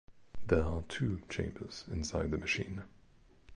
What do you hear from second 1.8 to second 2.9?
inside the machine.